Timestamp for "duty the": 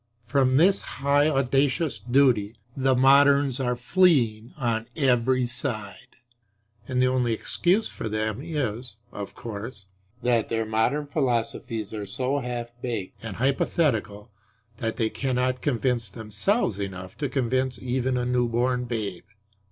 1.99-2.95